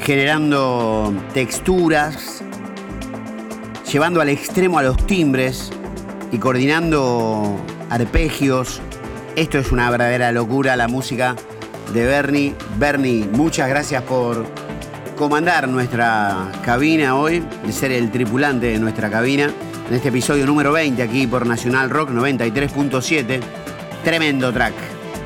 [0.02, 2.42] generando texturas,
[3.90, 5.70] llevando al extremo a los timbres
[6.32, 7.56] y coordinando
[7.90, 8.80] arpegios.
[9.36, 11.36] Esto es una verdadera locura, la música
[11.92, 12.54] de Bernie.
[12.78, 14.46] Bernie, muchas gracias por
[15.20, 19.50] comandar nuestra cabina hoy, de ser el tripulante de nuestra cabina,
[19.86, 23.38] en este episodio número 20 aquí por Nacional Rock 93.7.
[24.02, 24.72] Tremendo track.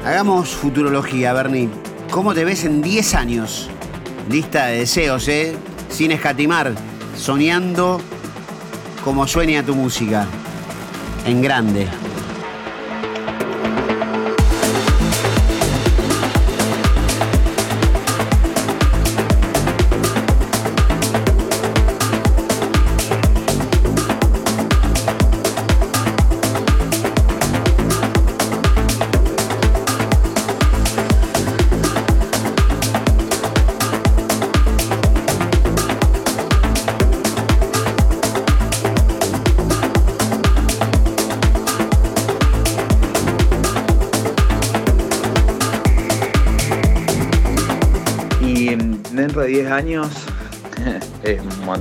[0.04, 1.68] Hagamos futurología, Bernie.
[2.10, 3.70] ¿Cómo te ves en 10 años?
[4.28, 5.54] Lista de deseos, ¿eh?
[5.88, 6.72] Sin escatimar,
[7.16, 8.00] soñando
[9.04, 10.26] como sueña tu música.
[11.24, 11.86] En grande.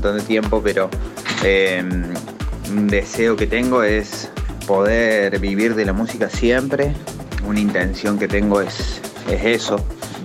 [0.04, 0.90] Montón de tiempo, pero
[1.44, 2.04] em,
[2.72, 4.30] un deseo que tengo es
[4.68, 6.94] poder vivir de la música siempre.
[7.48, 9.78] Una intención que tengo es, es eso,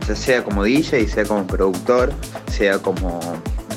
[0.06, 2.12] ya sea como DJ, sea como productor,
[2.50, 3.20] sea como,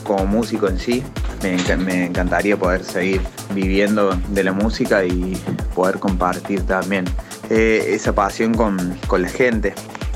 [0.04, 1.04] como músico en sí.
[1.44, 3.22] Me, encantaría poder seguir
[3.54, 5.38] viviendo de la música y
[5.76, 7.06] poder compartir también
[7.50, 9.74] eh, esa pasión con, con la gente.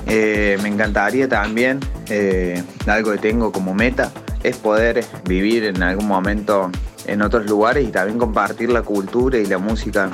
[0.07, 1.79] Eh, me encantaría también,
[2.09, 4.11] eh, algo que tengo como meta,
[4.47, 6.71] es poder vivir en algún momento
[7.07, 10.09] en otros lugares y también compartir la cultura y la música,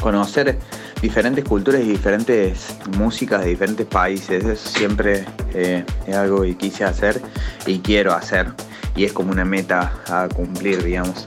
[0.00, 0.58] conocer
[1.02, 4.44] diferentes culturas y diferentes músicas de diferentes países.
[4.44, 5.24] Eso siempre
[5.54, 7.20] eh, es algo que quise hacer
[7.66, 8.52] y quiero hacer
[8.94, 11.26] y es como una meta a cumplir, digamos.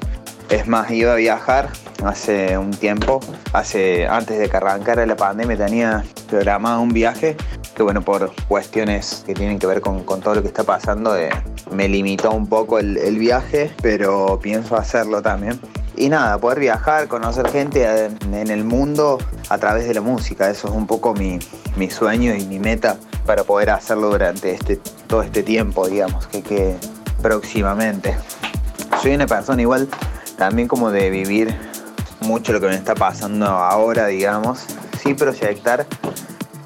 [0.49, 1.69] Es más, iba a viajar
[2.03, 3.19] hace un tiempo,
[3.53, 7.37] hace antes de que arrancara la pandemia tenía programado un viaje
[7.79, 11.29] que bueno, por cuestiones que tienen que ver con, todo lo que está pasando, eh,
[11.71, 15.61] me limitó un poco el, viaje, pero pienso hacerlo también.
[15.95, 17.87] Y nada, poder viajar, conocer gente
[18.33, 21.39] en, el mundo a través de la música, eso es un poco mi,
[21.89, 24.75] sueño y mi meta para poder hacerlo durante este,
[25.07, 26.75] todo este tiempo, digamos, que, que
[27.21, 28.17] próximamente.
[29.01, 29.87] Soy una persona igual
[30.39, 31.53] también como de vivir
[32.21, 34.65] mucho lo que me está pasando ahora, digamos,
[35.03, 35.85] sí proyectar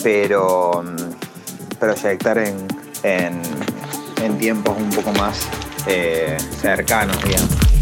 [0.04, 2.68] pero mm, proyectar en,
[3.04, 5.48] en, tiempos un poco más
[5.88, 7.73] eh, cercanos, digamos.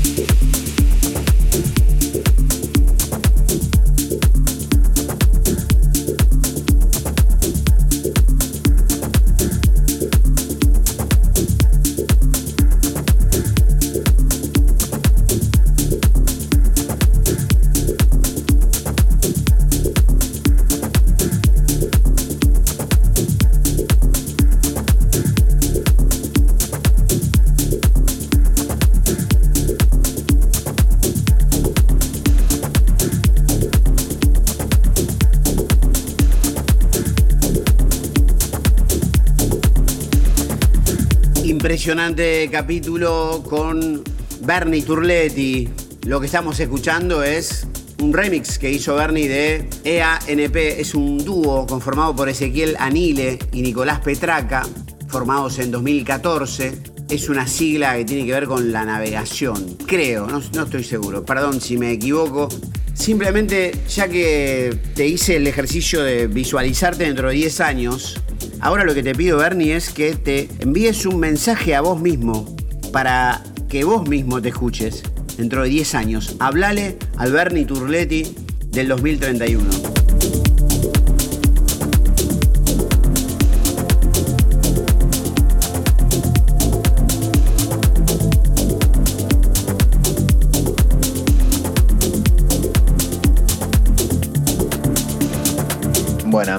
[41.81, 44.03] Impresionante capítulo con
[44.41, 45.67] Bernie Turletti.
[46.05, 47.65] Lo que estamos escuchando es
[47.99, 50.55] un remix que hizo Bernie de EANP.
[50.57, 54.61] Es un dúo conformado por Ezequiel Anile y Nicolás Petraca,
[55.07, 56.77] formados en 2014.
[57.09, 59.75] es una sigla que tiene que ver con la navegación.
[59.87, 61.25] Creo, no, no estoy seguro.
[61.25, 62.47] Perdón si me equivoco.
[62.93, 68.21] Simplemente, ya que te hice el ejercicio de visualizarte dentro de 10 años,
[68.61, 72.55] ahora lo que te pido, Bernie, es que te envíes un mensaje a vos mismo
[72.93, 75.03] para que vos mismo te escuches
[75.37, 76.35] dentro de 10 años.
[76.39, 78.35] Hablale al Bernie Turletti
[78.71, 80.00] del 2031.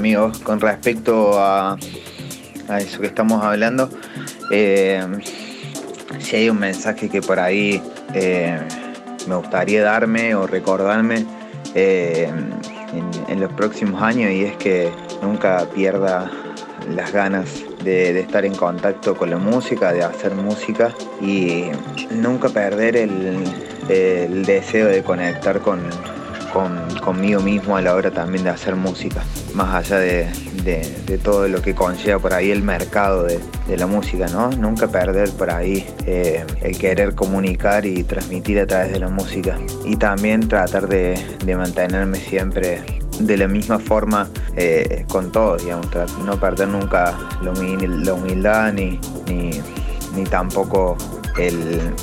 [0.03, 1.77] Amigos, con respecto a,
[2.77, 3.89] eso que estamos hablando,
[4.51, 5.01] eh,
[6.19, 7.81] si hay un mensaje que por ahí
[8.13, 8.59] eh,
[9.29, 11.25] me gustaría darme o recordarme
[11.77, 12.29] eh,
[13.29, 14.91] en, los próximos años y es que
[15.23, 16.29] nunca pierda
[16.91, 21.67] las ganas de, estar en contacto con la música, de hacer música y
[22.11, 25.81] nunca perder el deseo de conectar con,
[26.53, 29.23] conmigo mismo a la hora también de hacer música,
[29.55, 30.29] más allá de,
[31.23, 33.41] todo lo que conlleva por ahí el mercado de,
[33.77, 34.51] la música, ¿no?
[34.51, 39.57] Nunca perder por ahí eh, el querer comunicar y transmitir a través de la música
[39.87, 41.17] y también tratar de,
[41.57, 42.83] mantenerme siempre
[43.19, 45.87] de la misma forma eh, con todo, digamos,
[46.25, 50.97] no perder nunca la, humildad ni, ni, tampoco
[51.39, 51.95] el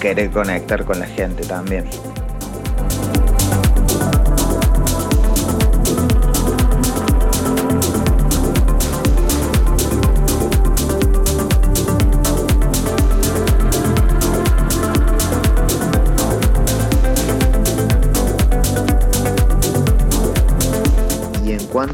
[0.00, 1.84] querer conectar con la gente también.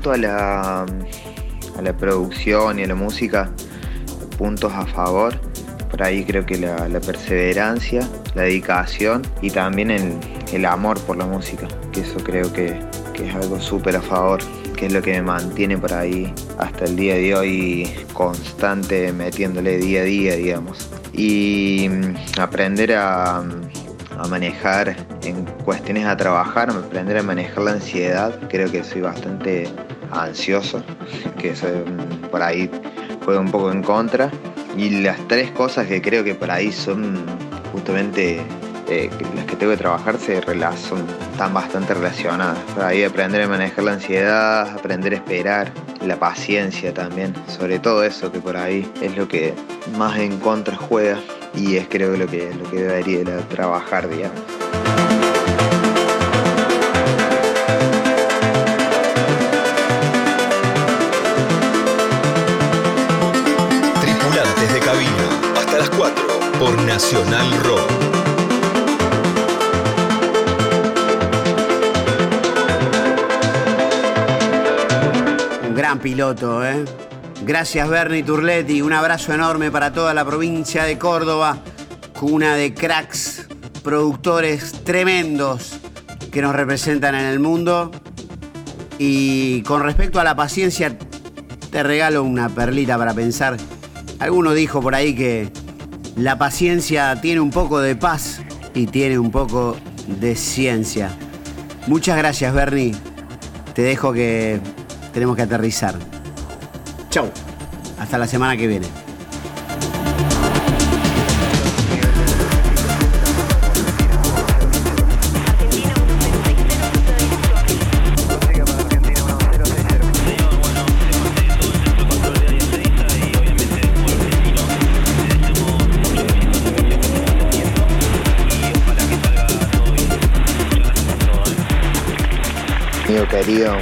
[0.06, 0.86] Cuanto a la,
[1.78, 3.50] a la producción y a la música,
[4.38, 5.34] puntos a favor.
[5.90, 9.90] Por ahí creo que la, perseverancia, la dedicación y también
[10.52, 12.78] el, amor por la música, que eso creo que,
[13.16, 14.40] es algo súper a favor,
[14.76, 19.78] que es lo que me mantiene por ahí hasta el día de hoy constante, metiéndole
[19.78, 20.90] día a día, digamos.
[21.14, 28.38] Y mm, aprender a, a manejar en cuestiones a trabajar, aprender a manejar la ansiedad.
[28.48, 29.68] Creo que soy bastante
[30.10, 30.82] ansioso,
[31.38, 32.70] que eso mm, por ahí
[33.24, 34.30] juega un poco en contra.
[34.76, 37.24] Y las tres cosas que creo que por ahí son
[37.72, 38.42] justamente
[38.88, 42.58] eh, las que tengo que trabajar se son, están bastante relacionadas.
[42.74, 45.72] Por ahí aprender a manejar la ansiedad, aprender a esperar,
[46.04, 47.34] la paciencia también.
[47.48, 49.54] Sobre todo eso que por ahí es lo que
[49.96, 51.18] más en contra juega
[51.54, 54.40] y es creo lo que, lo que debería trabajar, digamos.
[66.96, 67.90] Nacional Rock.
[75.68, 76.86] Un gran piloto, ¿eh?
[77.44, 81.58] Gracias Bernie Turletti, un abrazo enorme para toda la provincia de Córdoba,
[82.18, 83.46] cuna de cracks,
[83.84, 85.78] productores tremendos
[86.32, 87.90] que nos representan en el mundo.
[88.98, 90.96] Y con respecto a la paciencia,
[91.70, 93.58] te regalo una perlita para pensar.
[94.18, 95.52] Alguno dijo por ahí que
[96.16, 98.40] la paciencia tiene un poco de paz
[98.74, 101.10] y tiene un poco de ciencia.
[101.86, 102.94] Muchas gracias, Bernie.
[103.74, 104.58] Te dejo que
[105.12, 105.94] tenemos que aterrizar.
[107.10, 107.30] Chau.
[107.98, 109.05] Hasta la semana que viene.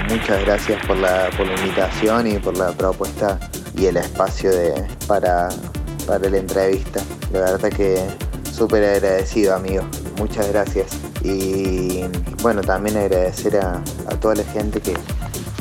[0.08, 3.38] Muchas gracias por la, por la invitación y por la propuesta
[3.74, 4.74] y el espacio de,
[5.06, 5.48] para,
[6.06, 7.00] para la entrevista.
[7.32, 7.98] La verdad que
[8.52, 9.82] súper agradecido, amigo.
[10.18, 10.88] Muchas gracias.
[11.22, 12.02] Y
[12.42, 13.80] bueno, también agradecer a,
[14.20, 14.94] toda la gente que,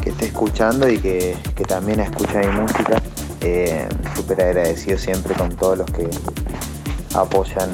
[0.03, 3.01] que esté escuchando y que, también escucha mi música.
[3.39, 6.09] Eh, súper agradecido siempre con todos los que
[7.13, 7.69] apoyan,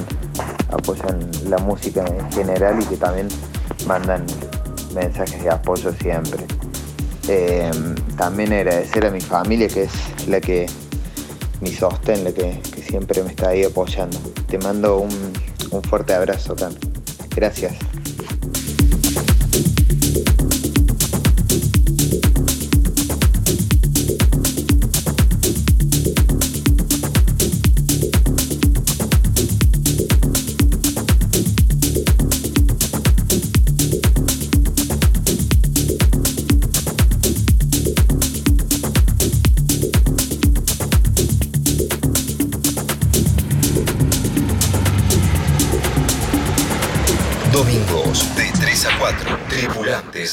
[0.71, 3.27] apoyan la música en general y que también
[3.87, 4.25] mandan
[4.93, 6.45] mensajes de apoyo siempre.
[7.27, 7.71] Eh,
[8.17, 10.65] también agradecer a mi familia, que es la que,
[11.61, 14.17] mi sostén, la que, siempre me está ahí apoyando.
[14.47, 15.33] Te mando un,
[15.71, 16.73] un fuerte abrazo, Can.
[17.35, 17.73] Gracias.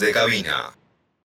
[0.01, 0.66] De cabina.